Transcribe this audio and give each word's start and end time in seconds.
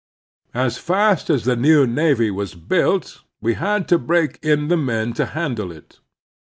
As 0.55 0.79
fast 0.79 1.29
as 1.29 1.45
the 1.45 1.55
new 1.55 1.85
navy 1.85 2.31
was 2.31 2.55
built 2.55 3.21
we 3.39 3.53
had 3.53 3.87
to 3.89 3.99
break 3.99 4.39
in 4.41 4.67
the 4.67 4.75
men 4.77 5.13
to 5.13 5.27
handle 5.27 5.71
it. 5.71 5.99